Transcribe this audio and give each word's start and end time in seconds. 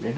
Hola, 0.00 0.14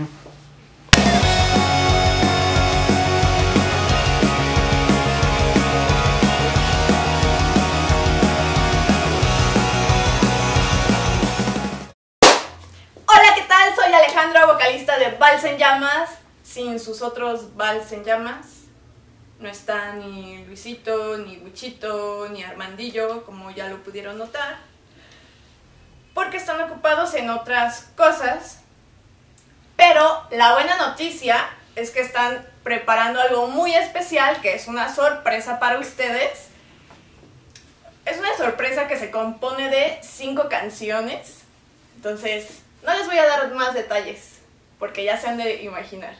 ¿qué 13.34 13.42
tal? 13.48 13.74
Soy 13.74 13.92
Alejandra, 13.92 14.46
vocalista 14.46 15.00
de 15.00 15.10
Vals 15.18 15.42
en 15.42 15.58
Llamas. 15.58 16.10
Sin 16.44 16.78
sus 16.78 17.02
otros 17.02 17.56
Vals 17.56 17.90
en 17.90 18.04
Llamas. 18.04 18.66
No 19.40 19.48
está 19.48 19.94
ni 19.94 20.44
Luisito, 20.44 21.18
ni 21.18 21.38
Wichito, 21.38 22.28
ni 22.28 22.44
Armandillo, 22.44 23.24
como 23.24 23.50
ya 23.50 23.66
lo 23.68 23.82
pudieron 23.82 24.16
notar. 24.16 24.58
Porque 26.14 26.36
están 26.36 26.60
ocupados 26.60 27.14
en 27.14 27.30
otras 27.30 27.90
cosas. 27.96 28.61
Pero 29.84 30.22
la 30.30 30.52
buena 30.52 30.76
noticia 30.76 31.44
es 31.74 31.90
que 31.90 32.02
están 32.02 32.46
preparando 32.62 33.20
algo 33.20 33.48
muy 33.48 33.74
especial, 33.74 34.40
que 34.40 34.54
es 34.54 34.68
una 34.68 34.94
sorpresa 34.94 35.58
para 35.58 35.80
ustedes. 35.80 36.50
Es 38.04 38.16
una 38.16 38.32
sorpresa 38.36 38.86
que 38.86 38.96
se 38.96 39.10
compone 39.10 39.70
de 39.70 39.98
cinco 40.00 40.48
canciones. 40.48 41.40
Entonces, 41.96 42.60
no 42.84 42.94
les 42.94 43.08
voy 43.08 43.18
a 43.18 43.26
dar 43.26 43.52
más 43.54 43.74
detalles, 43.74 44.38
porque 44.78 45.02
ya 45.02 45.16
se 45.16 45.26
han 45.26 45.36
de 45.36 45.64
imaginar. 45.64 46.14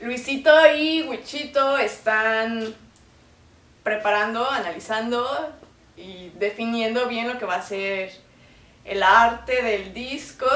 Luisito 0.00 0.52
y 0.72 1.02
Wichito 1.02 1.78
están 1.78 2.76
preparando, 3.82 4.48
analizando 4.48 5.52
y 5.96 6.28
definiendo 6.36 7.08
bien 7.08 7.26
lo 7.26 7.40
que 7.40 7.44
va 7.44 7.56
a 7.56 7.62
ser 7.62 8.12
el 8.84 9.02
arte 9.02 9.64
del 9.64 9.92
disco. 9.92 10.46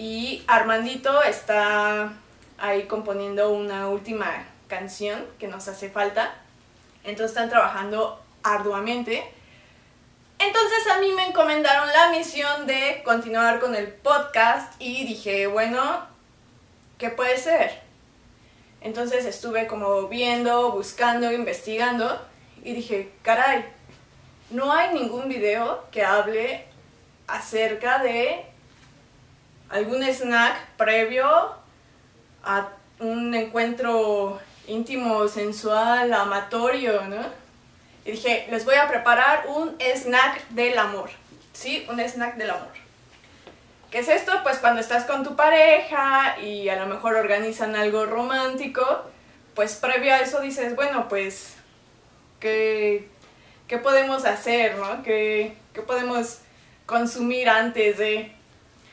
Y 0.00 0.42
Armandito 0.46 1.22
está 1.24 2.14
ahí 2.56 2.84
componiendo 2.84 3.50
una 3.50 3.90
última 3.90 4.46
canción 4.66 5.26
que 5.38 5.46
nos 5.46 5.68
hace 5.68 5.90
falta. 5.90 6.32
Entonces 7.04 7.32
están 7.36 7.50
trabajando 7.50 8.18
arduamente. 8.42 9.22
Entonces 10.38 10.86
a 10.90 11.00
mí 11.00 11.12
me 11.12 11.26
encomendaron 11.26 11.86
la 11.88 12.12
misión 12.12 12.66
de 12.66 13.02
continuar 13.04 13.60
con 13.60 13.74
el 13.74 13.88
podcast 13.88 14.72
y 14.78 15.04
dije, 15.04 15.46
bueno, 15.48 16.06
¿qué 16.96 17.10
puede 17.10 17.36
ser? 17.36 17.82
Entonces 18.80 19.26
estuve 19.26 19.66
como 19.66 20.08
viendo, 20.08 20.72
buscando, 20.72 21.30
investigando 21.30 22.26
y 22.64 22.72
dije, 22.72 23.12
caray, 23.20 23.66
no 24.48 24.72
hay 24.72 24.94
ningún 24.94 25.28
video 25.28 25.84
que 25.90 26.02
hable 26.02 26.64
acerca 27.26 27.98
de 27.98 28.49
algún 29.70 30.02
snack 30.02 30.56
previo 30.76 31.26
a 32.44 32.68
un 32.98 33.34
encuentro 33.34 34.40
íntimo, 34.66 35.26
sensual, 35.28 36.12
amatorio, 36.12 37.02
¿no? 37.06 37.22
Y 38.04 38.12
dije, 38.12 38.46
les 38.50 38.64
voy 38.64 38.76
a 38.76 38.88
preparar 38.88 39.46
un 39.48 39.76
snack 39.80 40.48
del 40.50 40.78
amor. 40.78 41.10
¿Sí? 41.52 41.86
Un 41.90 42.00
snack 42.00 42.36
del 42.36 42.50
amor. 42.50 42.68
¿Qué 43.90 43.98
es 43.98 44.08
esto? 44.08 44.32
Pues 44.42 44.58
cuando 44.58 44.80
estás 44.80 45.04
con 45.04 45.24
tu 45.24 45.34
pareja 45.34 46.38
y 46.40 46.68
a 46.68 46.76
lo 46.76 46.86
mejor 46.86 47.16
organizan 47.16 47.74
algo 47.74 48.06
romántico, 48.06 49.04
pues 49.54 49.74
previo 49.74 50.14
a 50.14 50.20
eso 50.20 50.40
dices, 50.40 50.76
bueno, 50.76 51.08
pues, 51.08 51.56
¿qué, 52.38 53.08
qué 53.66 53.78
podemos 53.78 54.24
hacer, 54.24 54.76
no? 54.76 55.02
¿Qué, 55.02 55.56
¿Qué 55.74 55.82
podemos 55.82 56.38
consumir 56.86 57.48
antes 57.48 57.98
de...? 57.98 58.39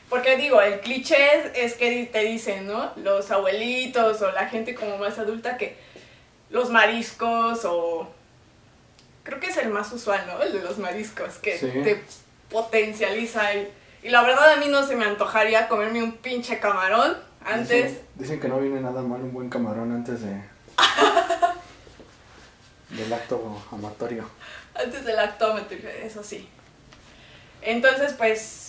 Porque 0.08 0.36
digo, 0.36 0.60
el 0.62 0.80
cliché 0.80 1.16
es, 1.38 1.50
es 1.54 1.74
que 1.74 2.06
te 2.10 2.20
dicen, 2.20 2.66
¿no? 2.66 2.92
Los 2.96 3.30
abuelitos 3.30 4.20
o 4.22 4.32
la 4.32 4.48
gente 4.48 4.74
como 4.74 4.96
más 4.98 5.18
adulta 5.18 5.56
que 5.58 5.76
los 6.50 6.70
mariscos 6.70 7.64
o 7.66 8.08
creo 9.22 9.38
que 9.38 9.48
es 9.48 9.56
el 9.58 9.68
más 9.68 9.92
usual, 9.92 10.24
¿no? 10.26 10.42
El 10.42 10.52
de 10.54 10.62
los 10.62 10.78
mariscos, 10.78 11.34
que 11.36 11.58
Sí. 11.58 11.70
te 11.84 12.02
potencializa. 12.50 13.54
Y, 13.54 13.68
y 14.04 14.08
la 14.08 14.22
verdad 14.22 14.52
a 14.52 14.56
mí 14.56 14.68
no 14.68 14.86
se 14.86 14.96
me 14.96 15.04
antojaría 15.04 15.68
comerme 15.68 16.02
un 16.02 16.12
pinche 16.16 16.58
camarón 16.58 17.18
antes. 17.44 17.90
Dicen, 17.92 18.06
dicen 18.14 18.40
que 18.40 18.48
no 18.48 18.58
viene 18.60 18.80
nada 18.80 19.02
mal 19.02 19.20
un 19.20 19.34
buen 19.34 19.50
camarón 19.50 19.92
antes 19.92 20.22
de. 20.22 20.42
del 22.90 23.12
acto 23.12 23.62
amatorio. 23.70 24.28
Antes 24.74 25.04
del 25.04 25.18
actómetro, 25.18 25.76
eso 26.02 26.22
sí. 26.22 26.48
Entonces, 27.60 28.14
pues, 28.14 28.67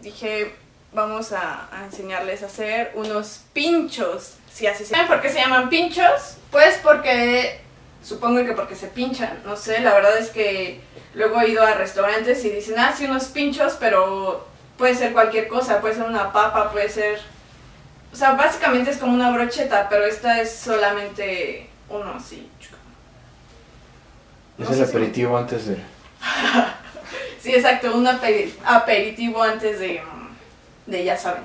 dije, 0.00 0.54
vamos 0.92 1.32
a, 1.32 1.68
a 1.72 1.84
enseñarles 1.84 2.42
a 2.42 2.46
hacer 2.46 2.92
unos 2.94 3.42
pinchos. 3.52 4.34
Si 4.52 4.66
así 4.66 4.84
se 4.84 4.90
¿Saben 4.90 5.06
por 5.08 5.20
qué 5.20 5.28
se 5.30 5.38
llaman 5.40 5.68
pinchos? 5.68 6.36
Pues 6.50 6.78
porque, 6.82 7.60
supongo 8.02 8.44
que 8.44 8.52
porque 8.52 8.74
se 8.74 8.86
pinchan, 8.88 9.42
no 9.44 9.56
sé, 9.56 9.80
la 9.80 9.92
verdad 9.94 10.16
es 10.16 10.30
que 10.30 10.80
luego 11.14 11.40
he 11.40 11.48
ido 11.50 11.62
a 11.62 11.74
restaurantes 11.74 12.44
y 12.44 12.50
dicen, 12.50 12.78
ah, 12.78 12.94
sí, 12.96 13.04
unos 13.04 13.24
pinchos, 13.26 13.74
pero 13.78 14.46
puede 14.78 14.94
ser 14.94 15.12
cualquier 15.12 15.48
cosa, 15.48 15.80
puede 15.80 15.94
ser 15.94 16.04
una 16.04 16.32
papa, 16.32 16.70
puede 16.72 16.88
ser... 16.88 17.20
O 18.12 18.16
sea, 18.16 18.32
básicamente 18.32 18.90
es 18.90 18.96
como 18.96 19.12
una 19.12 19.30
brocheta, 19.30 19.88
pero 19.90 20.04
esta 20.06 20.40
es 20.40 20.50
solamente 20.54 21.68
uno 21.90 22.14
así. 22.16 22.48
No 24.56 24.64
es 24.64 24.70
el 24.78 24.84
si- 24.86 24.90
aperitivo 24.90 25.36
antes 25.36 25.66
de. 25.66 25.76
Sí, 27.40 27.54
exacto, 27.54 27.94
un 27.96 28.06
aperi- 28.06 28.52
aperitivo 28.64 29.42
antes 29.42 29.78
de, 29.78 30.02
de, 30.86 31.04
ya 31.04 31.16
saben, 31.16 31.44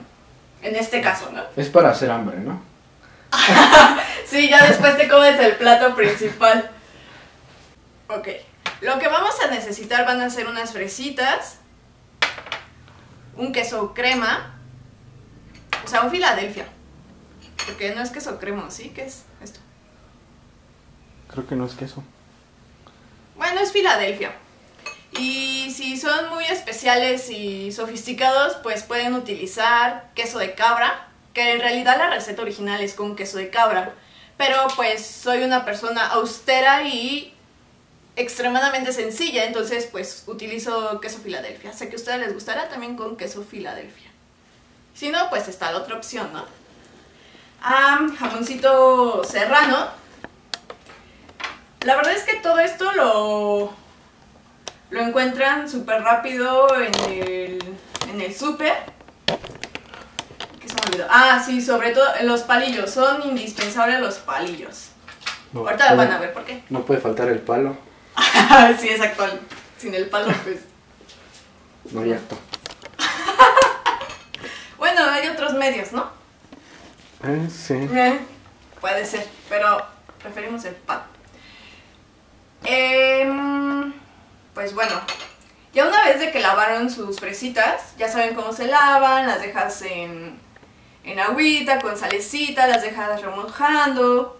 en 0.61 0.75
este 0.75 1.01
caso, 1.01 1.31
¿no? 1.31 1.43
Es 1.55 1.69
para 1.69 1.89
hacer 1.91 2.09
hambre, 2.11 2.39
¿no? 2.39 2.61
Sí, 4.25 4.49
ya 4.49 4.65
después 4.65 4.97
te 4.97 5.09
comes 5.09 5.37
el 5.39 5.55
plato 5.57 5.93
principal. 5.95 6.71
Ok, 8.07 8.27
lo 8.81 8.97
que 8.99 9.07
vamos 9.09 9.35
a 9.41 9.47
necesitar 9.51 10.05
van 10.05 10.21
a 10.21 10.29
ser 10.29 10.47
unas 10.47 10.71
fresitas, 10.71 11.57
un 13.35 13.51
queso 13.51 13.93
crema, 13.93 14.55
o 15.83 15.87
sea, 15.87 16.01
un 16.03 16.11
Filadelfia, 16.11 16.65
porque 17.65 17.93
no 17.93 18.01
es 18.01 18.09
queso 18.11 18.39
crema, 18.39 18.69
¿sí? 18.71 18.89
¿Qué 18.95 19.05
es 19.05 19.23
esto? 19.41 19.59
Creo 21.29 21.45
que 21.47 21.55
no 21.55 21.65
es 21.65 21.73
queso. 21.73 22.03
Bueno, 23.37 23.59
es 23.61 23.71
Filadelfia. 23.71 24.31
Y 25.17 25.71
si 25.71 25.97
son 25.97 26.29
muy 26.29 26.45
especiales 26.45 27.29
y 27.29 27.71
sofisticados, 27.71 28.55
pues 28.63 28.83
pueden 28.83 29.13
utilizar 29.13 30.09
queso 30.15 30.39
de 30.39 30.55
cabra, 30.55 31.07
que 31.33 31.51
en 31.51 31.59
realidad 31.59 31.97
la 31.97 32.09
receta 32.09 32.41
original 32.41 32.81
es 32.81 32.93
con 32.93 33.15
queso 33.15 33.37
de 33.37 33.49
cabra. 33.49 33.93
Pero 34.37 34.55
pues 34.75 35.05
soy 35.05 35.43
una 35.43 35.65
persona 35.65 36.07
austera 36.07 36.83
y 36.83 37.33
extremadamente 38.15 38.91
sencilla, 38.93 39.45
entonces 39.45 39.87
pues 39.91 40.23
utilizo 40.27 40.99
queso 41.01 41.19
Filadelfia. 41.19 41.73
Sé 41.73 41.89
que 41.89 41.95
a 41.95 41.99
ustedes 41.99 42.19
les 42.19 42.33
gustará 42.33 42.69
también 42.69 42.95
con 42.95 43.17
queso 43.17 43.43
Filadelfia. 43.43 44.09
Si 44.93 45.09
no, 45.09 45.29
pues 45.29 45.47
está 45.47 45.71
la 45.71 45.79
otra 45.79 45.95
opción, 45.95 46.31
¿no? 46.33 46.45
Ah, 47.61 48.07
jamoncito 48.17 49.23
serrano. 49.23 49.87
La 51.85 51.95
verdad 51.95 52.13
es 52.13 52.23
que 52.23 52.35
todo 52.35 52.59
esto 52.59 52.91
lo, 52.93 53.73
lo 54.91 55.01
encuentran 55.01 55.67
súper 55.69 56.03
rápido 56.03 56.67
en 56.79 56.93
el, 57.11 57.59
en 58.09 58.21
el 58.21 58.35
súper. 58.35 58.73
¿Qué 60.59 60.67
se 60.69 60.75
me 60.75 60.81
olvidó? 60.87 61.07
Ah, 61.09 61.41
sí, 61.45 61.61
sobre 61.61 61.91
todo 61.91 62.05
los 62.23 62.41
palillos. 62.41 62.91
Son 62.91 63.21
indispensables 63.27 63.99
los 63.99 64.15
palillos. 64.19 64.89
No, 65.53 65.61
Ahorita 65.61 65.85
puede- 65.87 65.97
van 65.97 66.11
a 66.11 66.19
ver 66.19 66.33
por 66.33 66.45
qué. 66.45 66.63
No 66.69 66.81
puede 66.85 66.99
faltar 67.01 67.27
el 67.29 67.39
palo. 67.39 67.75
sí, 68.79 68.89
es 68.89 69.01
actual. 69.01 69.39
Sin 69.77 69.93
el 69.95 70.07
palo, 70.09 70.31
pues. 70.43 70.59
No 71.91 72.01
hay 72.01 72.13
acto. 72.13 72.37
Bueno, 74.77 75.03
hay 75.11 75.27
otros 75.27 75.53
medios, 75.53 75.91
¿no? 75.93 76.09
Eh, 77.23 77.47
sí. 77.55 77.75
Eh, 77.75 78.19
puede 78.81 79.05
ser, 79.05 79.27
pero 79.47 79.79
preferimos 80.23 80.65
el 80.65 80.73
palo. 80.73 81.03
Em, 82.63 83.30
pues 84.53 84.73
bueno, 84.73 85.01
ya 85.73 85.87
una 85.87 86.03
vez 86.05 86.19
de 86.19 86.31
que 86.31 86.39
lavaron 86.39 86.89
sus 86.89 87.19
fresitas, 87.19 87.95
ya 87.97 88.11
saben 88.11 88.35
cómo 88.35 88.51
se 88.51 88.67
lavan, 88.67 89.27
las 89.27 89.41
dejas 89.41 89.81
en, 89.83 90.37
en 91.03 91.19
agüita, 91.19 91.79
con 91.79 91.97
salecita, 91.97 92.67
las 92.67 92.81
dejas 92.81 93.21
remojando. 93.21 94.37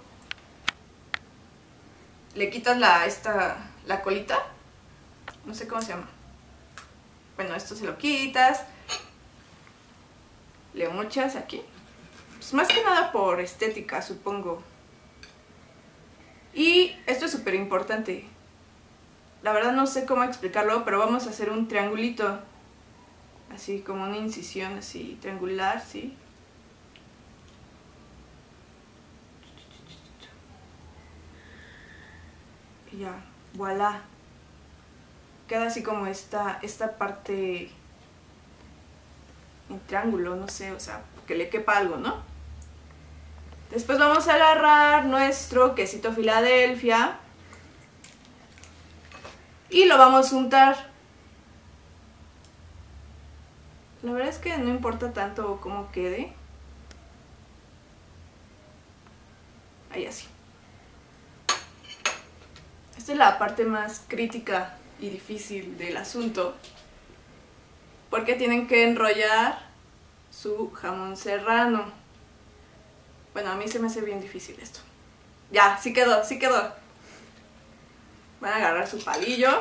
Le 2.35 2.49
quitas 2.49 2.77
la, 2.77 3.05
esta, 3.05 3.57
la 3.85 4.01
colita, 4.01 4.43
no 5.45 5.53
sé 5.53 5.67
cómo 5.67 5.81
se 5.81 5.89
llama. 5.89 6.09
Bueno, 7.37 7.55
esto 7.55 7.75
se 7.75 7.85
lo 7.85 7.97
quitas, 7.97 8.63
le 10.73 10.89
mochas 10.89 11.35
aquí. 11.35 11.61
Pues 12.35 12.53
más 12.53 12.67
que 12.67 12.83
nada 12.83 13.11
por 13.11 13.39
estética, 13.39 14.01
supongo. 14.01 14.63
Y 16.53 16.97
esto 17.05 17.25
es 17.25 17.31
súper 17.31 17.55
importante 17.55 18.27
la 19.43 19.53
verdad 19.53 19.73
no 19.73 19.87
sé 19.87 20.05
cómo 20.05 20.23
explicarlo, 20.23 20.85
pero 20.85 20.99
vamos 20.99 21.27
a 21.27 21.31
hacer 21.31 21.49
un 21.49 21.67
triangulito, 21.67 22.39
así 23.53 23.81
como 23.81 24.03
una 24.03 24.17
incisión 24.17 24.77
así 24.77 25.17
triangular, 25.21 25.81
¿sí? 25.81 26.15
Y 32.91 32.97
ya, 32.97 33.15
voilà. 33.53 34.01
Queda 35.47 35.67
así 35.67 35.83
como 35.83 36.05
esta, 36.05 36.59
esta 36.61 36.97
parte 36.97 37.71
en 39.69 39.79
triángulo, 39.87 40.35
no 40.35 40.47
sé, 40.47 40.71
o 40.71 40.79
sea, 40.79 41.01
que 41.25 41.35
le 41.35 41.49
quepa 41.49 41.77
algo, 41.77 41.97
¿no? 41.97 42.21
Después 43.71 43.97
vamos 43.97 44.27
a 44.27 44.35
agarrar 44.35 45.05
nuestro 45.05 45.75
quesito 45.75 46.11
Filadelfia 46.11 47.17
y 49.71 49.85
lo 49.85 49.97
vamos 49.97 50.31
a 50.31 50.35
untar. 50.35 50.91
La 54.03 54.11
verdad 54.11 54.29
es 54.29 54.37
que 54.37 54.57
no 54.57 54.69
importa 54.69 55.13
tanto 55.13 55.59
cómo 55.61 55.91
quede. 55.91 56.33
Ahí 59.91 60.05
así. 60.05 60.27
Esta 62.97 63.13
es 63.13 63.17
la 63.17 63.39
parte 63.39 63.63
más 63.63 64.03
crítica 64.07 64.77
y 64.99 65.09
difícil 65.09 65.77
del 65.77 65.97
asunto. 65.97 66.55
Porque 68.09 68.35
tienen 68.35 68.67
que 68.67 68.83
enrollar 68.83 69.59
su 70.31 70.71
jamón 70.71 71.15
serrano. 71.15 71.85
Bueno, 73.33 73.51
a 73.51 73.55
mí 73.55 73.67
se 73.67 73.79
me 73.79 73.87
hace 73.87 74.01
bien 74.01 74.19
difícil 74.19 74.57
esto. 74.61 74.81
Ya, 75.51 75.77
sí 75.77 75.93
quedó, 75.93 76.23
sí 76.25 76.39
quedó. 76.39 76.80
Van 78.41 78.53
a 78.53 78.55
agarrar 78.57 78.87
su 78.87 79.01
palillo. 79.03 79.59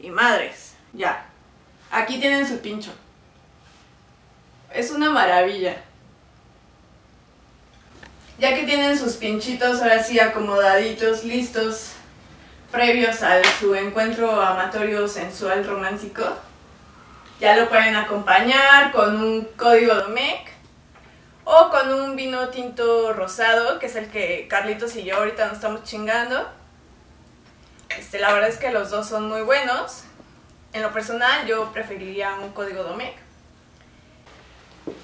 Y 0.00 0.10
madres, 0.10 0.74
ya. 0.92 1.26
Aquí 1.90 2.18
tienen 2.18 2.48
su 2.48 2.58
pincho. 2.58 2.90
Es 4.72 4.90
una 4.90 5.10
maravilla. 5.10 5.76
Ya 8.38 8.54
que 8.54 8.64
tienen 8.64 8.98
sus 8.98 9.14
pinchitos 9.14 9.82
ahora 9.82 10.02
sí 10.02 10.18
acomodaditos, 10.18 11.24
listos, 11.24 11.92
previos 12.70 13.22
a 13.22 13.42
su 13.58 13.74
encuentro 13.74 14.40
amatorio, 14.40 15.08
sensual, 15.08 15.66
romántico, 15.66 16.24
ya 17.40 17.56
lo 17.56 17.68
pueden 17.68 17.96
acompañar 17.96 18.92
con 18.92 19.20
un 19.20 19.44
código 19.56 19.94
Domec 19.94 20.57
o 21.50 21.70
con 21.70 21.90
un 21.94 22.14
vino 22.14 22.50
tinto 22.50 23.14
rosado, 23.14 23.78
que 23.78 23.86
es 23.86 23.96
el 23.96 24.10
que 24.10 24.46
Carlitos 24.50 24.94
y 24.96 25.04
yo 25.04 25.16
ahorita 25.16 25.46
nos 25.46 25.54
estamos 25.54 25.82
chingando. 25.82 26.46
Este, 27.88 28.18
la 28.18 28.34
verdad 28.34 28.50
es 28.50 28.58
que 28.58 28.70
los 28.70 28.90
dos 28.90 29.08
son 29.08 29.28
muy 29.28 29.40
buenos. 29.40 30.02
En 30.74 30.82
lo 30.82 30.92
personal, 30.92 31.46
yo 31.46 31.72
preferiría 31.72 32.34
un 32.34 32.52
código 32.52 32.82
Domec. 32.82 33.14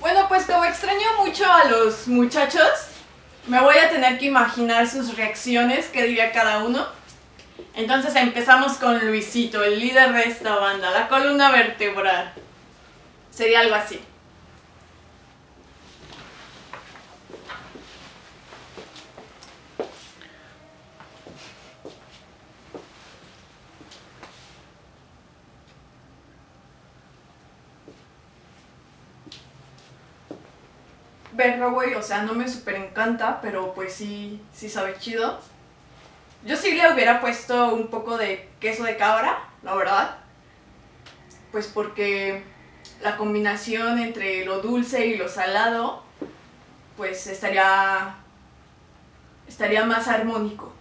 Bueno, 0.00 0.26
pues 0.29 0.44
como 0.44 0.67
extraño 0.67 1.25
mucho 1.25 1.50
a 1.50 1.64
los 1.64 2.08
muchachos, 2.08 2.88
me 3.47 3.58
voy 3.62 3.79
a 3.79 3.88
tener 3.88 4.19
que 4.19 4.26
imaginar 4.26 4.87
sus 4.87 5.17
reacciones, 5.17 5.87
qué 5.87 6.02
diría 6.02 6.31
cada 6.32 6.58
uno. 6.58 6.87
Entonces 7.75 8.14
empezamos 8.17 8.75
con 8.75 8.99
Luisito, 9.06 9.64
el 9.64 9.81
líder 9.81 10.12
de 10.12 10.25
esta 10.25 10.56
banda, 10.56 10.90
la 10.90 11.08
columna 11.08 11.50
vertebral. 11.50 12.35
Sería 13.31 13.61
algo 13.61 13.76
así. 13.76 13.99
Verlo, 31.34 31.72
güey, 31.72 31.94
o 31.94 32.02
sea, 32.02 32.22
no 32.22 32.34
me 32.34 32.48
super 32.48 32.75
encanta, 32.75 33.40
pero 33.40 33.75
pues 33.75 33.92
sí, 33.92 34.40
sí 34.52 34.69
sabe 34.69 34.96
chido. 34.98 35.40
Yo 36.44 36.56
sí 36.56 36.72
le 36.72 36.92
hubiera 36.92 37.20
puesto 37.20 37.75
un 37.75 37.88
poco 37.88 38.16
de 38.16 38.48
queso 38.60 38.84
de 38.84 38.96
cabra, 38.96 39.48
la 39.62 39.75
verdad. 39.75 40.19
Pues 41.52 41.66
porque 41.66 42.42
la 43.02 43.16
combinación 43.16 43.98
entre 43.98 44.44
lo 44.44 44.60
dulce 44.60 45.06
y 45.06 45.16
lo 45.16 45.28
salado, 45.28 46.02
pues 46.96 47.26
estaría, 47.26 48.16
estaría 49.46 49.84
más 49.84 50.08
armónico. 50.08 50.72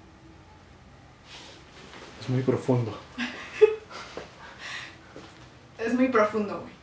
Es 2.19 2.29
muy 2.29 2.41
profundo. 2.41 2.97
es 5.77 5.94
muy 5.94 6.09
profundo, 6.09 6.61
güey. 6.61 6.73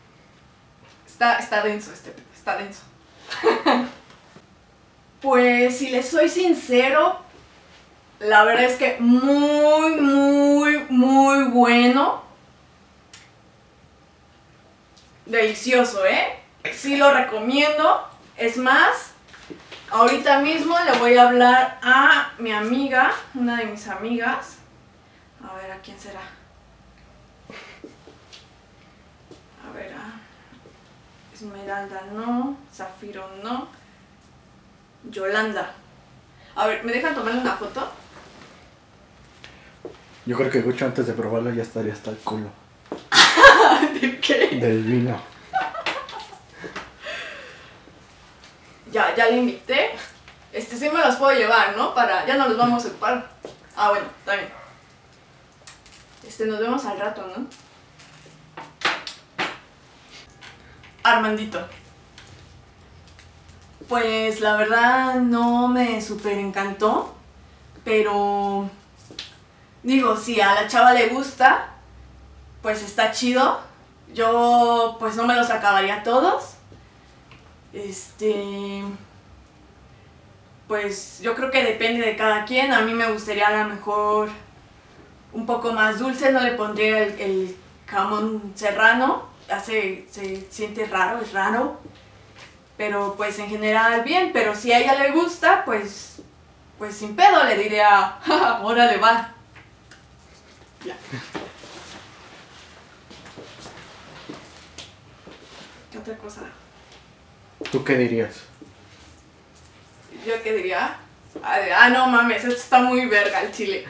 Está, 1.06 1.38
está 1.38 1.62
denso 1.62 1.93
este, 1.93 2.14
está 2.34 2.56
denso. 2.56 2.89
pues 5.21 5.79
si 5.79 5.91
les 5.91 6.09
soy 6.09 6.29
sincero, 6.29 7.19
la 8.21 8.44
verdad 8.44 8.65
es 8.65 8.77
que 8.77 8.97
muy, 9.00 9.93
muy, 10.00 10.85
muy 10.88 11.44
bueno. 11.44 12.23
Delicioso, 15.27 16.05
¿eh? 16.05 16.38
Sí 16.73 16.97
lo 16.97 17.12
recomiendo. 17.12 18.06
Es 18.37 18.56
más, 18.56 19.12
ahorita 19.91 20.41
mismo 20.41 20.79
le 20.81 20.99
voy 20.99 21.17
a 21.17 21.29
hablar 21.29 21.79
a 21.83 22.33
mi 22.38 22.53
amiga, 22.53 23.12
una 23.35 23.56
de 23.56 23.67
mis 23.67 23.87
amigas. 23.88 24.56
A 25.43 25.55
ver, 25.55 25.73
¿a 25.73 25.79
quién 25.79 25.99
será? 25.99 26.21
A 29.67 29.73
ver, 29.73 29.93
a... 29.94 30.12
Esmeralda 31.40 32.02
no, 32.12 32.54
Zafiro 32.70 33.26
no, 33.42 33.69
Yolanda. 35.10 35.72
A 36.54 36.66
ver, 36.66 36.84
¿me 36.84 36.92
dejan 36.92 37.14
tomar 37.14 37.34
una 37.34 37.56
foto? 37.56 37.90
Yo 40.26 40.37
creo 40.37 40.50
que 40.50 40.60
Gucho 40.60 40.84
antes 40.84 41.06
de 41.06 41.14
probarlo 41.14 41.50
ya 41.50 41.62
estaría 41.62 41.94
hasta 41.94 42.10
el 42.10 42.19
culo. 42.19 42.50
¿De 44.00 44.20
qué? 44.20 44.48
Del 44.60 44.82
vino. 44.82 45.19
Ya, 48.92 49.14
ya 49.16 49.31
le 49.31 49.38
invité. 49.38 49.92
Este 50.52 50.76
sí 50.76 50.90
me 50.90 50.98
los 50.98 51.16
puedo 51.16 51.38
llevar, 51.38 51.75
¿no? 51.75 51.94
Para, 51.94 52.26
ya 52.26 52.37
no 52.37 52.48
los 52.48 52.58
vamos 52.58 52.84
a 52.84 52.88
ocupar. 52.88 53.31
Ah, 53.76 53.90
bueno, 53.90 54.06
está 54.18 54.35
bien. 54.35 54.49
Este, 56.26 56.44
nos 56.44 56.61
vemos 56.61 56.85
al 56.85 56.99
rato, 56.99 57.26
¿no? 57.35 57.47
Armandito. 61.17 61.61
Pues 63.88 64.40
la 64.40 64.57
verdad 64.57 65.17
no 65.17 65.69
me 65.69 66.00
super 66.00 66.38
encantó, 66.38 67.14
pero 67.85 68.69
digo, 69.83 70.17
si 70.17 70.40
a 70.40 70.55
la 70.55 70.69
chava 70.69 70.93
le 70.93 71.09
gusta, 71.09 71.71
pues 72.62 72.83
está 72.83 73.11
chido. 73.11 73.61
Yo 74.14 74.97
pues 74.99 75.17
no 75.17 75.25
me 75.25 75.35
los 75.35 75.50
acabaría 75.50 76.02
todos. 76.02 76.55
Este 77.73 78.85
pues 80.69 81.21
yo 81.21 81.35
creo 81.35 81.50
que 81.50 81.64
depende 81.64 82.00
de 82.00 82.14
cada 82.14 82.45
quien. 82.45 82.73
A 82.73 82.83
mí 82.83 82.95
me 82.95 83.11
gustaría 83.11 83.49
a 83.49 83.64
lo 83.64 83.75
mejor 83.75 84.29
un 85.33 85.47
poco 85.47 85.73
más 85.73 85.99
dulce, 85.99 86.31
no 86.31 86.40
le 86.40 86.52
pondría 86.52 87.02
el, 87.02 87.21
el 87.21 87.57
jamón 87.87 88.52
serrano, 88.55 89.25
hace, 89.50 90.07
se 90.11 90.47
siente 90.50 90.87
raro, 90.87 91.21
es 91.21 91.33
raro. 91.33 91.80
Pero 92.76 93.14
pues 93.16 93.38
en 93.38 93.49
general 93.49 94.02
bien, 94.02 94.30
pero 94.33 94.54
si 94.54 94.73
a 94.73 94.78
ella 94.78 94.95
le 94.95 95.11
gusta, 95.11 95.64
pues, 95.64 96.23
pues 96.78 96.97
sin 96.97 97.14
pedo 97.14 97.45
le 97.45 97.57
diría, 97.57 98.16
órale 98.62 98.97
va. 98.97 99.35
Ya. 100.85 100.97
¿Qué 105.92 105.99
otra 105.99 106.16
cosa? 106.16 106.42
¿Tú 107.71 107.85
qué 107.85 107.97
dirías? 107.97 108.45
¿Yo 110.26 110.42
qué 110.42 110.54
diría? 110.54 110.97
Ah, 111.42 111.88
no 111.90 112.07
mames, 112.07 112.45
esto 112.45 112.57
está 112.57 112.80
muy 112.80 113.07
verga 113.07 113.42
el 113.42 113.52
chile. 113.52 113.87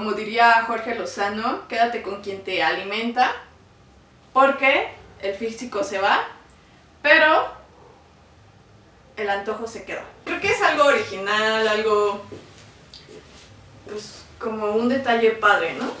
Como 0.00 0.12
diría 0.12 0.64
Jorge 0.66 0.94
Lozano, 0.94 1.68
quédate 1.68 2.00
con 2.00 2.22
quien 2.22 2.42
te 2.42 2.62
alimenta, 2.62 3.36
porque 4.32 4.88
el 5.20 5.34
físico 5.34 5.84
se 5.84 5.98
va, 5.98 6.26
pero 7.02 7.46
el 9.18 9.28
antojo 9.28 9.66
se 9.66 9.84
queda. 9.84 10.02
Creo 10.24 10.40
que 10.40 10.52
es 10.52 10.62
algo 10.62 10.84
original, 10.84 11.68
algo 11.68 12.24
pues 13.90 14.22
como 14.38 14.70
un 14.70 14.88
detalle 14.88 15.32
padre, 15.32 15.74
¿no? 15.74 15.92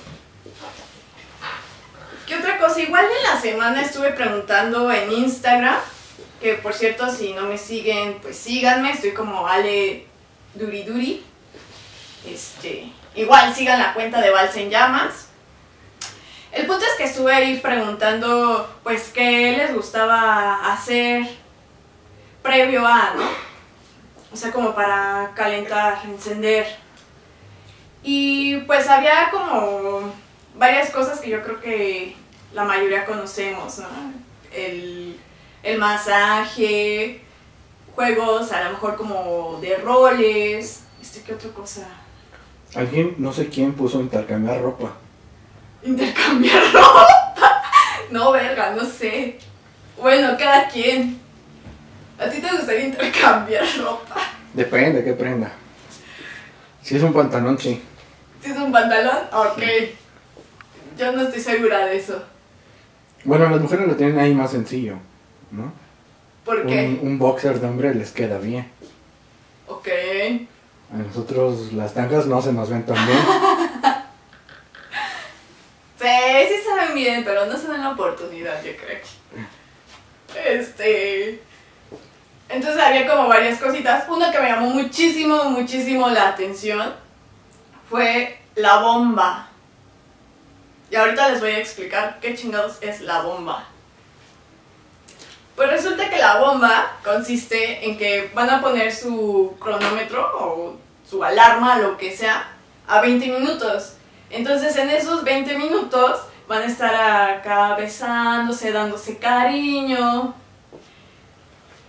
¿Qué 2.26 2.36
otra 2.36 2.58
cosa? 2.58 2.80
Igual 2.80 3.04
en 3.04 3.34
la 3.34 3.38
semana 3.38 3.82
estuve 3.82 4.12
preguntando 4.12 4.90
en 4.90 5.12
Instagram, 5.12 5.78
que 6.40 6.54
por 6.54 6.72
cierto 6.72 7.14
si 7.14 7.34
no 7.34 7.42
me 7.42 7.58
siguen, 7.58 8.18
pues 8.22 8.38
síganme, 8.38 8.92
estoy 8.92 9.12
como 9.12 9.46
Ale 9.46 10.06
Duri 10.54 10.84
Duri. 10.84 11.26
Este, 12.26 12.92
igual 13.14 13.54
sigan 13.54 13.78
la 13.78 13.94
cuenta 13.94 14.20
de 14.20 14.30
Vals 14.30 14.56
en 14.56 14.70
Llamas. 14.70 15.28
El 16.52 16.66
punto 16.66 16.84
es 16.84 16.96
que 16.96 17.04
estuve 17.04 17.32
ahí 17.32 17.58
preguntando, 17.58 18.68
pues, 18.82 19.10
qué 19.14 19.54
les 19.56 19.74
gustaba 19.74 20.72
hacer 20.72 21.26
previo 22.42 22.86
a, 22.86 23.14
¿no? 23.14 23.22
O 24.32 24.36
sea, 24.36 24.50
como 24.50 24.74
para 24.74 25.32
calentar, 25.34 26.00
encender. 26.04 26.66
Y 28.02 28.58
pues 28.58 28.88
había 28.88 29.30
como 29.30 30.12
varias 30.54 30.90
cosas 30.90 31.20
que 31.20 31.30
yo 31.30 31.42
creo 31.42 31.60
que 31.60 32.16
la 32.52 32.64
mayoría 32.64 33.04
conocemos, 33.04 33.78
¿no? 33.78 33.88
El, 34.52 35.18
el 35.62 35.78
masaje, 35.78 37.22
juegos 37.94 38.52
a 38.52 38.64
lo 38.64 38.70
mejor 38.70 38.96
como 38.96 39.58
de 39.60 39.76
roles, 39.76 40.84
este, 41.00 41.22
¿qué 41.22 41.34
otra 41.34 41.50
cosa? 41.50 41.86
Alguien, 42.74 43.14
no 43.18 43.32
sé 43.32 43.48
quién, 43.48 43.72
puso 43.72 44.00
intercambiar 44.00 44.60
ropa. 44.60 44.92
Intercambiar 45.82 46.62
ropa. 46.72 47.06
No, 48.10 48.32
verga, 48.32 48.74
no 48.74 48.84
sé. 48.84 49.38
Bueno, 50.00 50.36
cada 50.38 50.68
quien. 50.68 51.18
¿A 52.18 52.28
ti 52.28 52.40
te 52.40 52.50
gustaría 52.50 52.86
intercambiar 52.86 53.64
ropa? 53.78 54.16
Depende, 54.54 55.02
¿qué 55.04 55.12
prenda? 55.14 55.50
Si 56.82 56.96
es 56.96 57.02
un 57.02 57.12
pantalón, 57.12 57.58
sí. 57.58 57.80
¿Si 58.42 58.50
es 58.50 58.56
un 58.56 58.72
pantalón? 58.72 59.18
Ok. 59.32 59.62
Yo 60.98 61.12
no 61.12 61.22
estoy 61.22 61.40
segura 61.40 61.86
de 61.86 61.96
eso. 61.96 62.22
Bueno, 63.24 63.48
las 63.50 63.60
mujeres 63.60 63.86
lo 63.86 63.96
tienen 63.96 64.18
ahí 64.18 64.34
más 64.34 64.50
sencillo, 64.50 64.96
¿no? 65.50 65.72
¿Por 66.44 66.66
qué? 66.66 66.98
Un, 67.02 67.08
un 67.08 67.18
boxer 67.18 67.60
de 67.60 67.66
hombre 67.66 67.94
les 67.94 68.12
queda 68.12 68.38
bien. 68.38 68.66
Ok. 69.66 69.88
A 70.92 70.96
nosotros 70.96 71.72
las 71.72 71.94
tangas 71.94 72.26
no 72.26 72.42
se 72.42 72.52
nos 72.52 72.68
ven 72.68 72.84
tan 72.84 73.06
bien. 73.06 73.18
Sí, 76.00 76.06
sí 76.48 76.54
saben 76.66 76.94
bien, 76.94 77.24
pero 77.24 77.44
no 77.44 77.58
se 77.58 77.68
dan 77.68 77.82
la 77.82 77.90
oportunidad, 77.90 78.62
yo 78.64 78.72
creo. 78.74 79.00
Este. 80.34 81.42
Entonces 82.48 82.82
había 82.82 83.06
como 83.06 83.28
varias 83.28 83.58
cositas. 83.58 84.08
Una 84.08 84.32
que 84.32 84.40
me 84.40 84.48
llamó 84.48 84.70
muchísimo, 84.70 85.44
muchísimo 85.44 86.08
la 86.08 86.28
atención 86.28 86.94
fue 87.90 88.40
la 88.54 88.78
bomba. 88.78 89.48
Y 90.90 90.96
ahorita 90.96 91.28
les 91.28 91.40
voy 91.40 91.50
a 91.50 91.58
explicar 91.58 92.18
qué 92.20 92.34
chingados 92.34 92.78
es 92.80 93.02
la 93.02 93.20
bomba. 93.20 93.66
Pues 95.54 95.68
resulta 95.68 96.08
que 96.08 96.16
la 96.16 96.40
bomba 96.40 96.96
consiste 97.04 97.86
en 97.86 97.98
que 97.98 98.30
van 98.34 98.48
a 98.48 98.62
poner 98.62 98.94
su 98.94 99.54
cronómetro 99.60 100.26
o 100.38 100.76
su 101.10 101.24
alarma, 101.24 101.78
lo 101.78 101.96
que 101.96 102.16
sea, 102.16 102.52
a 102.86 103.00
20 103.00 103.26
minutos. 103.26 103.94
Entonces 104.30 104.76
en 104.76 104.90
esos 104.90 105.24
20 105.24 105.58
minutos 105.58 106.20
van 106.46 106.62
a 106.62 106.66
estar 106.66 107.30
acá 107.30 107.74
besándose, 107.74 108.70
dándose 108.70 109.18
cariño. 109.18 110.34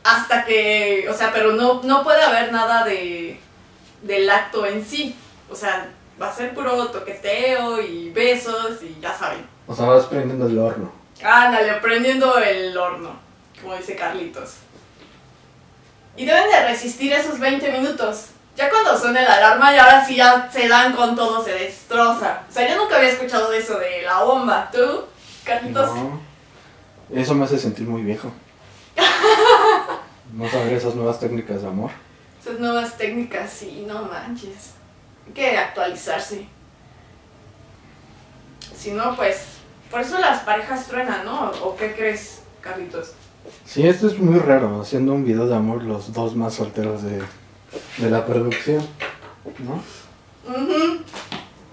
Hasta 0.03 0.43
que, 0.43 1.07
o 1.07 1.13
sea, 1.13 1.31
pero 1.31 1.51
no, 1.53 1.83
no 1.83 2.03
puede 2.03 2.23
haber 2.23 2.51
nada 2.51 2.83
de, 2.83 3.39
del 4.01 4.29
acto 4.29 4.65
en 4.65 4.83
sí. 4.83 5.15
O 5.51 5.55
sea, 5.55 5.87
va 6.19 6.29
a 6.29 6.33
ser 6.33 6.55
puro 6.55 6.87
toqueteo 6.87 7.79
y 7.79 8.09
besos 8.09 8.81
y 8.81 8.97
ya 8.99 9.15
saben. 9.15 9.45
O 9.67 9.75
sea, 9.75 9.85
vas 9.85 10.05
prendiendo 10.05 10.47
el 10.47 10.57
horno. 10.57 10.91
Ándale, 11.23 11.73
prendiendo 11.75 12.39
el 12.39 12.75
horno, 12.75 13.11
como 13.61 13.75
dice 13.75 13.95
Carlitos. 13.95 14.55
Y 16.17 16.25
deben 16.25 16.49
de 16.49 16.67
resistir 16.67 17.13
esos 17.13 17.39
20 17.39 17.71
minutos. 17.71 18.31
Ya 18.62 18.70
cuando 18.70 18.96
suene 18.96 19.24
la 19.24 19.38
alarma 19.38 19.74
y 19.74 19.80
ahora 19.80 20.06
sí 20.06 20.15
ya 20.18 20.48
se 20.53 20.68
dan 20.68 20.94
con 20.94 21.15
todo, 21.15 21.44
se 21.44 21.51
destroza. 21.51 22.44
O 22.48 22.53
sea, 22.53 22.70
yo 22.70 22.77
nunca 22.77 22.98
había 22.98 23.10
escuchado 23.10 23.50
de 23.50 23.58
eso 23.58 23.80
de 23.80 24.03
la 24.03 24.22
bomba. 24.22 24.70
¿Tú, 24.72 25.06
Carlitos? 25.44 25.96
No. 25.96 26.20
Eso 27.12 27.34
me 27.34 27.46
hace 27.46 27.58
sentir 27.58 27.88
muy 27.88 28.03
viejo. 28.03 28.32
No 30.34 30.50
saber 30.50 30.74
esas 30.74 30.96
nuevas 30.96 31.20
técnicas 31.20 31.62
de 31.62 31.68
amor. 31.68 31.89
Esas 32.39 32.58
nuevas 32.58 32.96
técnicas, 32.98 33.51
sí, 33.51 33.84
no 33.86 34.03
manches. 34.03 34.75
Hay 35.27 35.34
que 35.34 35.58
actualizarse. 35.58 36.48
Si 38.77 38.91
no, 38.91 39.13
pues, 39.18 39.58
por 39.89 40.00
eso 40.00 40.20
las 40.20 40.44
parejas 40.44 40.88
truenan, 40.88 41.25
¿no? 41.25 41.51
¿O 41.63 41.75
qué 41.75 41.94
crees, 41.94 42.44
Carlitos? 42.62 43.12
Sí, 43.65 43.86
esto 43.86 44.08
es 44.08 44.18
muy 44.20 44.39
raro, 44.39 44.80
haciendo 44.80 45.13
un 45.13 45.25
video 45.25 45.48
de 45.48 45.56
amor 45.56 45.84
los 45.84 46.13
dos 46.13 46.34
más 46.34 46.53
solteros 46.53 47.03
de, 47.03 47.22
de 47.97 48.09
la 48.09 48.25
producción, 48.25 48.85
¿no? 49.59 49.83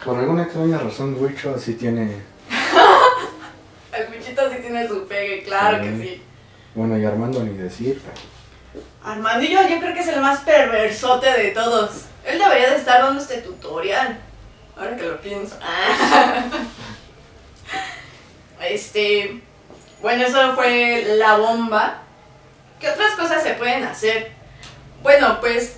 Por 0.05 0.19
alguna 0.19 0.45
extraña 0.45 0.79
razón, 0.79 1.17
Wicho 1.19 1.59
sí 1.59 1.75
tiene... 1.75 2.23
El 3.93 4.07
bichito 4.09 4.49
sí 4.51 4.59
tiene 4.61 4.87
su 4.87 5.07
pegue, 5.07 5.43
claro 5.43 5.83
que 5.83 5.91
Sí. 5.91 6.03
sí. 6.03 6.23
Bueno, 6.75 6.97
y 6.99 7.05
Armando 7.05 7.43
ni 7.43 7.57
decir. 7.57 8.01
Armandillo 9.03 9.61
yo 9.69 9.81
creo 9.81 9.95
que 9.95 10.01
es 10.01 10.09
el 10.09 10.21
más 10.21 10.41
perversote 10.41 11.33
de 11.33 11.51
todos. 11.51 12.03
Él 12.25 12.39
debería 12.39 12.71
de 12.71 12.77
estar 12.77 13.01
dando 13.03 13.21
este 13.21 13.39
tutorial. 13.39 14.21
Ahora 14.77 14.97
que 14.97 15.07
lo 15.07 15.21
pienso. 15.21 15.57
Este, 18.61 19.41
bueno, 20.03 20.25
eso 20.25 20.55
fue 20.55 21.05
la 21.17 21.37
bomba. 21.37 22.03
¿Qué 22.81 22.89
otras 22.89 23.13
cosas 23.13 23.43
se 23.43 23.55
pueden 23.55 23.85
hacer? 23.85 24.33
Bueno, 25.03 25.39
pues 25.41 25.77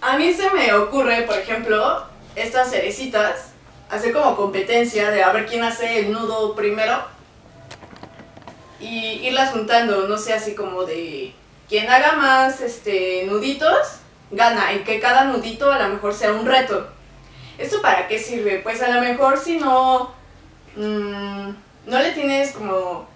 a 0.00 0.16
mí 0.16 0.32
se 0.32 0.50
me 0.50 0.72
ocurre, 0.74 1.22
por 1.22 1.36
ejemplo, 1.36 2.04
estas 2.36 2.70
cerecitas, 2.70 3.52
hacer 3.90 4.12
como 4.12 4.36
competencia 4.36 5.10
de 5.10 5.22
a 5.22 5.32
ver 5.32 5.46
quién 5.46 5.62
hace 5.62 6.00
el 6.00 6.12
nudo 6.12 6.54
primero 6.54 7.02
y 8.78 9.20
irlas 9.26 9.50
juntando, 9.50 10.08
no 10.08 10.16
sé, 10.16 10.32
así 10.32 10.54
como 10.54 10.84
de 10.84 11.34
quien 11.68 11.88
haga 11.90 12.12
más 12.12 12.60
este 12.60 13.26
nuditos 13.26 14.00
gana 14.30 14.72
y 14.72 14.80
que 14.80 15.00
cada 15.00 15.24
nudito 15.24 15.72
a 15.72 15.78
lo 15.78 15.88
mejor 15.88 16.14
sea 16.14 16.32
un 16.32 16.46
reto. 16.46 16.88
¿Esto 17.58 17.82
para 17.82 18.08
qué 18.08 18.18
sirve? 18.18 18.60
Pues 18.60 18.80
a 18.82 18.88
lo 18.88 19.00
mejor 19.00 19.38
si 19.38 19.58
no 19.58 20.14
mm, 20.76 21.50
no 21.86 21.98
le 21.98 22.12
tienes 22.12 22.52
como 22.52 23.08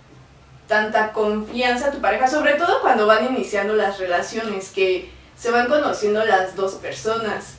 tanta 0.66 1.12
confianza 1.12 1.88
a 1.88 1.90
tu 1.92 2.00
pareja, 2.00 2.26
sobre 2.26 2.54
todo 2.54 2.80
cuando 2.80 3.06
van 3.06 3.26
iniciando 3.26 3.74
las 3.74 3.98
relaciones, 3.98 4.70
que 4.70 5.10
se 5.38 5.50
van 5.50 5.68
conociendo 5.68 6.24
las 6.24 6.54
dos 6.56 6.74
personas. 6.74 7.54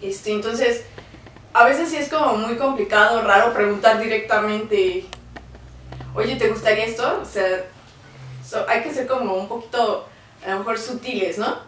Este, 0.00 0.32
entonces, 0.32 0.84
a 1.52 1.64
veces 1.64 1.90
sí 1.90 1.96
es 1.96 2.08
como 2.08 2.34
muy 2.36 2.56
complicado, 2.56 3.22
raro 3.22 3.52
preguntar 3.52 4.00
directamente, 4.00 5.04
oye, 6.14 6.36
¿te 6.36 6.48
gustaría 6.48 6.84
esto? 6.86 7.20
O 7.22 7.24
sea, 7.24 7.64
so- 8.46 8.68
hay 8.68 8.82
que 8.82 8.92
ser 8.92 9.06
como 9.06 9.34
un 9.34 9.48
poquito, 9.48 10.06
a 10.44 10.50
lo 10.50 10.58
mejor 10.58 10.78
sutiles, 10.78 11.38
¿no? 11.38 11.58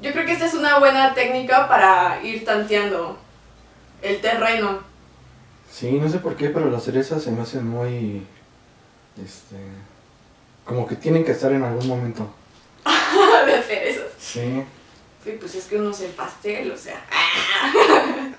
Yo 0.00 0.10
creo 0.12 0.26
que 0.26 0.32
esta 0.32 0.46
es 0.46 0.54
una 0.54 0.78
buena 0.80 1.14
técnica 1.14 1.68
para 1.68 2.20
ir 2.24 2.44
tanteando 2.44 3.16
el 4.02 4.20
terreno. 4.20 4.80
Sí, 5.70 5.92
no 5.92 6.08
sé 6.08 6.18
por 6.18 6.34
qué, 6.34 6.48
pero 6.50 6.68
las 6.70 6.82
cerezas 6.82 7.22
se 7.22 7.30
me 7.30 7.42
hacen 7.42 7.66
muy... 7.68 8.26
Este... 9.22 9.56
Como 10.64 10.86
que 10.86 10.96
tienen 10.96 11.24
que 11.24 11.32
estar 11.32 11.52
en 11.52 11.62
algún 11.62 11.86
momento. 11.86 12.28
de 13.46 13.54
hacer 13.54 13.86
eso. 13.88 14.02
Sí. 14.18 14.64
Sí, 15.24 15.36
pues 15.38 15.54
es 15.54 15.64
que 15.66 15.76
uno 15.76 15.90
es 15.90 16.00
el 16.00 16.10
pastel, 16.12 16.70
o 16.72 16.76
sea. 16.76 17.04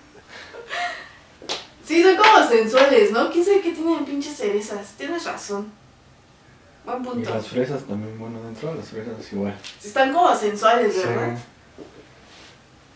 Sí, 1.85 2.01
son 2.01 2.15
como 2.15 2.47
sensuales, 2.47 3.11
¿no? 3.11 3.29
¿Quién 3.29 3.43
sabe 3.43 3.59
qué 3.61 3.73
tienen 3.73 4.05
pinches 4.05 4.37
cerezas? 4.37 4.93
Tienes 4.97 5.25
razón. 5.25 5.69
Buen 6.85 7.01
Y 7.01 7.05
punto. 7.05 7.29
las 7.35 7.47
fresas 7.47 7.83
también, 7.83 8.17
bueno, 8.17 8.41
dentro 8.41 8.69
de 8.71 8.75
las 8.75 8.87
fresas 8.87 9.31
igual. 9.33 9.53
Están 9.83 10.13
como 10.13 10.33
sensuales, 10.33 10.93
Sí. 10.93 11.01
¿verdad? 11.05 11.37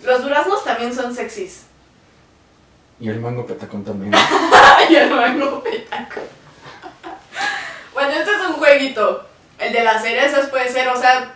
Los 0.03 0.23
duraznos 0.23 0.63
también 0.63 0.95
son 0.95 1.13
sexys. 1.13 1.63
Y 3.01 3.09
el 3.09 3.19
mango 3.19 3.45
petacón 3.45 3.83
también. 3.83 4.13
Ay, 4.77 4.95
el 4.95 5.09
mango 5.09 5.61
petaco. 5.61 6.21
Bueno, 7.93 8.11
este 8.11 8.31
es 8.31 8.41
un 8.47 8.53
jueguito. 8.53 9.27
El 9.59 9.73
de 9.73 9.83
las 9.83 10.01
cerezas 10.01 10.47
puede 10.49 10.71
ser, 10.71 10.87
o 10.87 10.97
sea, 10.99 11.35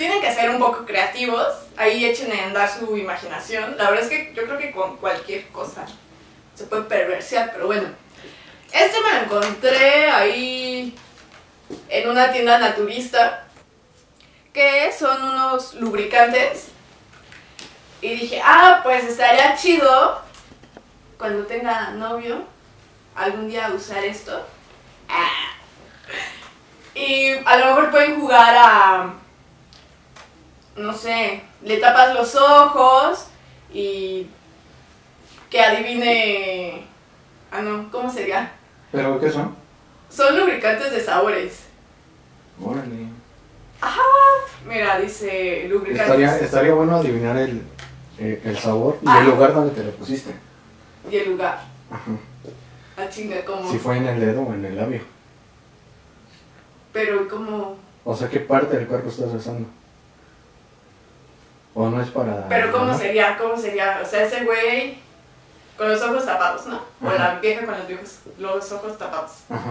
tienen 0.00 0.22
que 0.22 0.32
ser 0.32 0.48
un 0.48 0.58
poco 0.58 0.86
creativos. 0.86 1.46
Ahí 1.76 2.06
echen 2.06 2.32
a 2.32 2.46
andar 2.46 2.70
su 2.72 2.96
imaginación. 2.96 3.76
La 3.76 3.90
verdad 3.90 4.04
es 4.04 4.08
que 4.08 4.32
yo 4.34 4.44
creo 4.44 4.56
que 4.56 4.70
con 4.70 4.96
cualquier 4.96 5.48
cosa 5.48 5.84
se 6.54 6.64
puede 6.64 6.84
perversear, 6.84 7.50
pero 7.52 7.66
bueno. 7.66 7.90
Este 8.72 8.98
me 9.02 9.12
lo 9.12 9.24
encontré 9.24 10.10
ahí 10.10 10.96
en 11.90 12.08
una 12.08 12.32
tienda 12.32 12.58
naturista. 12.58 13.44
Que 14.54 14.90
son 14.90 15.22
unos 15.22 15.74
lubricantes. 15.74 16.68
Y 18.00 18.14
dije, 18.14 18.40
ah, 18.42 18.80
pues 18.82 19.04
estaría 19.04 19.54
chido 19.54 20.22
cuando 21.18 21.44
tenga 21.44 21.90
novio, 21.90 22.44
algún 23.14 23.50
día 23.50 23.70
usar 23.74 24.02
esto. 24.02 24.46
Ah. 25.10 25.52
Y 26.94 27.32
a 27.44 27.56
lo 27.58 27.66
mejor 27.66 27.90
pueden 27.90 28.18
jugar 28.18 28.56
a, 28.56 29.14
no 30.76 30.92
sé, 30.92 31.42
le 31.62 31.76
tapas 31.78 32.14
los 32.14 32.34
ojos 32.36 33.26
y 33.72 34.26
que 35.50 35.60
adivine, 35.60 36.84
ah 37.50 37.60
no, 37.62 37.90
¿cómo 37.90 38.10
sería? 38.12 38.52
¿Pero 38.92 39.18
qué 39.20 39.30
son? 39.30 39.54
Son 40.08 40.36
lubricantes 40.38 40.90
de 40.92 41.00
sabores. 41.00 41.64
Órale. 42.62 43.06
Ajá, 43.80 44.00
Mira, 44.66 44.98
dice 45.00 45.66
lubricantes. 45.68 46.02
Estaría, 46.06 46.36
estaría 46.38 46.74
bueno 46.74 46.96
adivinar 46.96 47.36
el, 47.38 47.62
eh, 48.18 48.42
el 48.44 48.58
sabor 48.58 48.98
y 49.02 49.06
Ah. 49.08 49.20
el 49.20 49.26
lugar 49.30 49.54
donde 49.54 49.74
te 49.74 49.82
lo 49.84 49.90
pusiste. 49.92 50.32
Y 51.10 51.16
el 51.16 51.30
lugar. 51.30 51.62
Ajá. 51.90 52.10
Ah, 52.96 53.08
chinga, 53.08 53.42
¿cómo? 53.44 53.70
Si 53.70 53.78
fue 53.78 53.96
en 53.96 54.06
el 54.06 54.20
dedo 54.20 54.42
o 54.42 54.52
en 54.52 54.64
el 54.64 54.76
labio. 54.76 55.00
Pero 56.92 57.26
como... 57.28 57.76
O 58.04 58.14
sea, 58.16 58.28
¿qué 58.28 58.40
parte 58.40 58.76
del 58.76 58.86
cuerpo 58.86 59.08
estás 59.08 59.32
besando? 59.32 59.66
O 61.74 61.88
no 61.88 62.02
es 62.02 62.10
para... 62.10 62.48
Pero 62.48 62.72
¿cómo 62.72 62.86
¿no? 62.86 62.98
sería? 62.98 63.36
¿Cómo 63.38 63.56
sería? 63.56 64.00
O 64.02 64.06
sea, 64.08 64.24
ese 64.24 64.44
güey 64.44 64.98
con 65.76 65.88
los 65.88 66.02
ojos 66.02 66.26
tapados, 66.26 66.66
¿no? 66.66 66.84
O 67.02 67.08
Ajá. 67.08 67.16
la 67.18 67.40
vieja 67.40 67.64
con 67.64 67.78
los, 67.78 67.86
viejos, 67.86 68.18
los 68.38 68.72
ojos 68.72 68.98
tapados. 68.98 69.30
Ajá. 69.48 69.70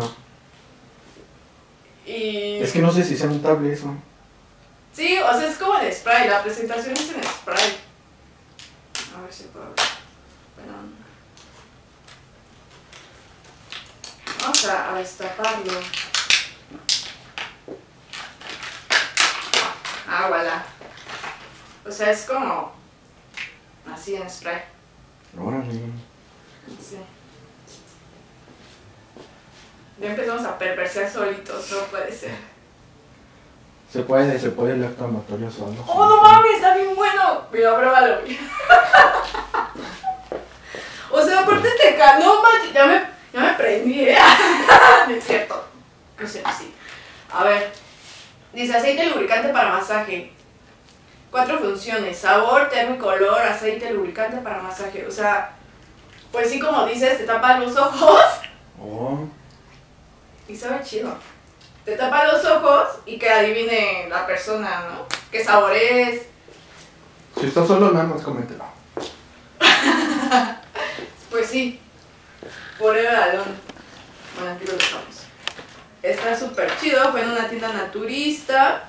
Y... 2.05 2.57
Es 2.61 2.71
que 2.71 2.79
no 2.79 2.91
sé 2.91 3.03
si 3.03 3.15
sea 3.15 3.27
untable 3.27 3.71
eso. 3.71 3.93
Sí, 4.93 5.19
o 5.19 5.33
sea, 5.37 5.47
es 5.47 5.57
como 5.57 5.77
de 5.77 5.93
spray. 5.93 6.27
La 6.27 6.41
presentación 6.41 6.93
es 6.93 7.11
en 7.11 7.23
spray. 7.23 7.77
A 9.15 9.21
ver 9.21 9.31
si 9.33 9.43
puedo 9.43 9.65
ver. 9.65 9.75
Bueno. 10.55 10.73
Vamos 14.41 14.65
a, 14.65 14.89
a 14.89 14.97
destaparlo. 14.97 15.79
Ah, 20.07 20.25
voilà. 20.27 20.65
O 21.85 21.91
sea, 21.91 22.11
es 22.11 22.25
como 22.25 22.71
así 23.91 24.15
en 24.15 24.29
spray. 24.29 24.61
Órale. 25.37 25.73
Sí. 26.79 26.97
Ya 29.99 30.09
empezamos 30.11 30.45
a 30.45 30.57
perversear 30.57 31.11
solitos, 31.11 31.71
no 31.71 31.79
puede 31.87 32.11
ser. 32.11 32.31
Se 33.91 34.01
puede, 34.03 34.39
se 34.39 34.51
puede 34.51 34.73
el 34.73 34.83
acto 34.85 35.05
amatorio 35.05 35.49
solo. 35.49 35.83
¡Oh, 35.87 36.07
no 36.07 36.21
mames! 36.21 36.57
Está 36.57 36.75
bien 36.75 36.95
bueno. 36.95 37.41
Mira, 37.51 37.75
pruébalo. 37.75 38.19
o 41.11 41.21
sea, 41.25 41.39
aparte 41.39 41.69
te 41.71 41.97
ca... 41.97 42.19
No 42.19 42.41
manches, 42.41 42.71
ya 42.71 42.85
me, 42.85 43.03
ya 43.33 43.39
me 43.39 43.53
prendí, 43.55 44.09
¿eh? 44.09 44.17
No 45.07 45.15
es 45.15 45.23
cierto. 45.23 45.65
No 46.19 46.27
cierto, 46.27 46.49
sí. 46.57 46.71
A 47.31 47.43
ver. 47.43 47.71
Dice 48.53 48.77
aceite 48.77 49.07
lubricante 49.07 49.49
para 49.49 49.71
masaje. 49.73 50.33
Cuatro 51.31 51.59
funciones. 51.59 52.17
Sabor, 52.17 52.69
térmico, 52.69 53.07
olor, 53.07 53.39
aceite 53.41 53.91
lubricante 53.91 54.37
para 54.37 54.61
masaje. 54.61 55.05
O 55.07 55.11
sea, 55.11 55.51
pues 56.31 56.49
sí, 56.49 56.59
como 56.59 56.85
dices, 56.85 57.17
te 57.17 57.23
tapa 57.25 57.57
los 57.59 57.75
ojos 57.77 58.23
Oh, 58.81 59.19
y 60.47 60.55
sabe 60.55 60.81
chido. 60.83 61.15
Te 61.85 61.95
tapa 61.95 62.25
los 62.27 62.43
ojos 62.45 62.87
y 63.05 63.17
que 63.19 63.29
adivine 63.29 64.07
la 64.09 64.25
persona, 64.25 64.85
¿no? 64.89 65.05
¿Qué 65.31 65.43
sabor 65.43 65.75
es? 65.75 66.23
si 67.39 67.45
estás 67.47 67.67
solo, 67.67 67.91
nada 67.91 68.05
más 68.05 68.21
coméntelo. 68.21 68.63
Pues 71.29 71.47
sí. 71.47 71.79
Forever 72.79 73.15
Alone. 73.15 73.51
Bueno, 74.35 74.51
aquí 74.55 74.65
lo 74.65 74.73
dejamos. 74.73 75.23
Está 76.01 76.35
súper 76.37 76.75
chido. 76.79 77.11
Fue 77.11 77.21
en 77.21 77.29
una 77.29 77.47
tienda 77.47 77.71
naturista. 77.71 78.88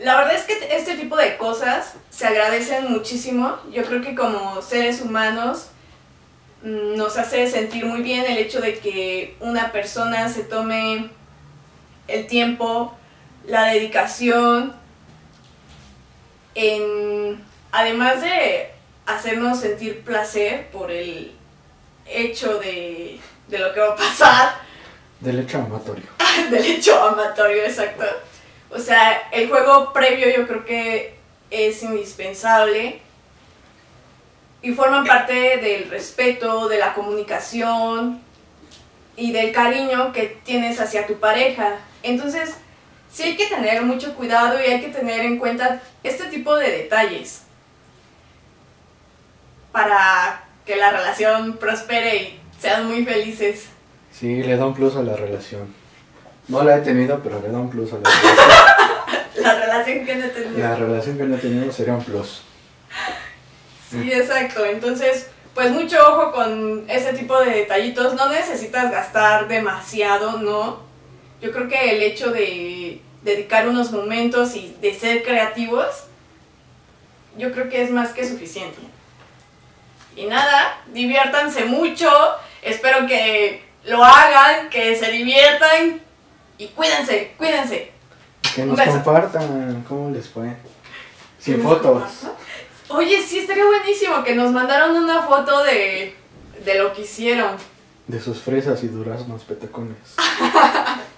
La 0.00 0.16
verdad 0.16 0.34
es 0.34 0.44
que 0.44 0.74
este 0.74 0.96
tipo 0.96 1.14
de 1.16 1.36
cosas 1.36 1.92
se 2.08 2.26
agradecen 2.26 2.90
muchísimo. 2.90 3.58
Yo 3.70 3.84
creo 3.84 4.00
que 4.00 4.14
como 4.14 4.62
seres 4.62 5.02
humanos 5.02 5.66
mm, 6.62 6.96
nos 6.96 7.18
hace 7.18 7.50
sentir 7.50 7.84
muy 7.84 8.00
bien 8.00 8.24
el 8.24 8.38
hecho 8.38 8.62
de 8.62 8.78
que 8.78 9.36
una 9.40 9.72
persona 9.72 10.26
se 10.30 10.44
tome 10.44 11.10
el 12.08 12.26
tiempo, 12.26 12.96
la 13.46 13.66
dedicación, 13.66 14.74
en, 16.54 17.44
además 17.70 18.22
de 18.22 18.70
hacernos 19.04 19.60
sentir 19.60 20.02
placer 20.02 20.70
por 20.70 20.90
el 20.90 21.32
hecho 22.06 22.58
de, 22.58 23.20
de 23.48 23.58
lo 23.58 23.74
que 23.74 23.80
va 23.80 23.92
a 23.92 23.96
pasar, 23.96 24.54
Del 25.20 25.40
hecho 25.40 25.58
amatorio. 25.58 26.06
del 26.50 26.64
hecho 26.64 26.98
amatorio, 27.02 27.64
exacto. 27.64 28.06
O 28.70 28.78
sea, 28.78 29.28
el 29.32 29.48
juego 29.48 29.92
previo 29.92 30.28
yo 30.34 30.46
creo 30.46 30.64
que 30.64 31.14
es 31.50 31.82
indispensable 31.82 33.00
y 34.62 34.72
forman 34.72 35.04
parte 35.04 35.56
del 35.56 35.90
respeto, 35.90 36.68
de 36.68 36.78
la 36.78 36.94
comunicación 36.94 38.20
y 39.16 39.32
del 39.32 39.52
cariño 39.52 40.12
que 40.12 40.38
tienes 40.44 40.80
hacia 40.80 41.06
tu 41.06 41.18
pareja. 41.18 41.78
Entonces, 42.02 42.54
sí 43.12 43.24
hay 43.24 43.36
que 43.36 43.46
tener 43.46 43.82
mucho 43.82 44.14
cuidado 44.14 44.60
y 44.60 44.70
hay 44.70 44.80
que 44.80 44.88
tener 44.88 45.20
en 45.20 45.38
cuenta 45.38 45.82
este 46.04 46.26
tipo 46.26 46.54
de 46.56 46.70
detalles 46.70 47.42
para 49.72 50.44
que 50.64 50.76
la 50.76 50.90
relación 50.90 51.56
prospere 51.56 52.16
y 52.16 52.40
sean 52.58 52.86
muy 52.86 53.04
felices. 53.04 53.68
Sí, 54.12 54.42
le 54.42 54.56
da 54.56 54.66
un 54.66 54.74
plus 54.74 54.96
a 54.96 55.02
la 55.02 55.16
relación. 55.16 55.79
No 56.50 56.64
la 56.64 56.78
he 56.78 56.80
tenido, 56.80 57.20
pero 57.22 57.40
le 57.40 57.48
da 57.48 57.58
un 57.58 57.70
plus 57.70 57.92
a 57.92 57.96
la 57.98 58.10
relación. 58.10 58.80
La 59.36 59.54
relación 59.54 60.04
que 60.04 60.16
no 60.16 60.24
he 60.24 60.28
tenido. 60.28 60.58
la 60.58 60.74
relación 60.74 61.16
que 61.16 61.24
no 61.24 61.36
he 61.36 61.38
tenido 61.38 61.72
sería 61.72 61.94
un 61.94 62.04
plus. 62.04 62.42
Sí, 63.90 64.12
exacto. 64.12 64.66
Entonces, 64.66 65.28
pues 65.54 65.70
mucho 65.70 65.96
ojo 66.12 66.32
con 66.32 66.84
ese 66.90 67.14
tipo 67.14 67.38
de 67.40 67.50
detallitos. 67.50 68.14
No 68.14 68.28
necesitas 68.28 68.90
gastar 68.90 69.48
demasiado, 69.48 70.38
¿no? 70.38 70.80
Yo 71.40 71.52
creo 71.52 71.68
que 71.68 71.96
el 71.96 72.02
hecho 72.02 72.32
de 72.32 73.00
dedicar 73.22 73.66
unos 73.66 73.92
momentos 73.92 74.56
y 74.56 74.76
de 74.82 74.92
ser 74.92 75.22
creativos, 75.22 76.04
yo 77.38 77.52
creo 77.52 77.70
que 77.70 77.82
es 77.82 77.90
más 77.90 78.10
que 78.10 78.28
suficiente. 78.28 78.78
Y 80.16 80.26
nada, 80.26 80.82
diviértanse 80.92 81.64
mucho. 81.64 82.10
Espero 82.60 83.06
que 83.06 83.62
lo 83.84 84.04
hagan, 84.04 84.68
que 84.68 84.96
se 84.96 85.10
diviertan 85.10 86.02
y 86.60 86.68
cuídense, 86.68 87.32
cuídense. 87.38 87.90
Que 88.54 88.66
nos 88.66 88.78
compartan 88.78 89.82
cómo 89.88 90.10
les 90.10 90.28
fue. 90.28 90.54
Sin 91.38 91.56
¿Que 91.56 91.62
nos 91.62 91.72
fotos. 91.72 92.02
Oye, 92.88 93.22
sí, 93.22 93.38
estaría 93.38 93.64
buenísimo 93.64 94.22
que 94.22 94.34
nos 94.34 94.52
mandaron 94.52 94.94
una 94.94 95.22
foto 95.22 95.64
de, 95.64 96.14
de 96.62 96.74
lo 96.74 96.92
que 96.92 97.02
hicieron. 97.02 97.56
De 98.08 98.20
sus 98.20 98.40
fresas 98.40 98.84
y 98.84 98.88
duraznos 98.88 99.42
petacones. 99.44 99.96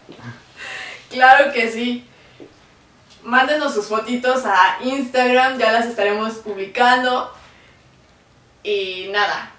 Claro 1.11 1.52
que 1.52 1.70
sí. 1.70 2.07
Mándenos 3.22 3.74
sus 3.74 3.87
fotitos 3.87 4.46
a 4.46 4.78
Instagram, 4.83 5.59
ya 5.59 5.70
las 5.70 5.85
estaremos 5.85 6.37
publicando. 6.37 7.31
Y 8.62 9.11
nada. 9.12 9.52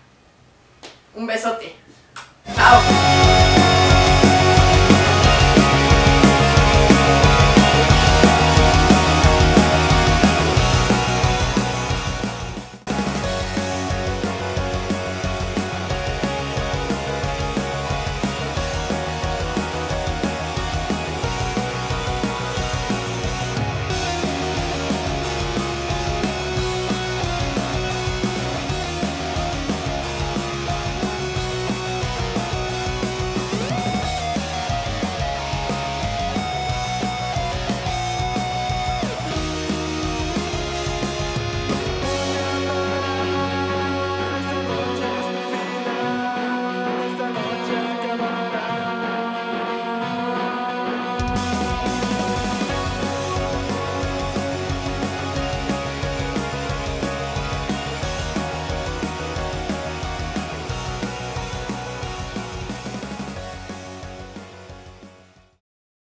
Un 1.14 1.28
besote. 1.28 1.76
Chao. 2.56 3.43